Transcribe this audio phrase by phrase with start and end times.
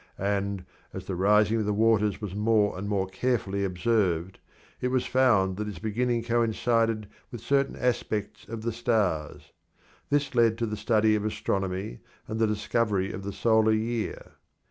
[0.17, 4.39] And, as the rising of the waters was more and more carefully observed,
[4.81, 9.51] it was found that its beginning coincided with certain aspects of the stars.
[10.09, 14.31] This led to the study of astronomy and the discovery of the solar year.